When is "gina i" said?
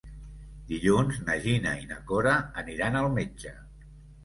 1.43-1.85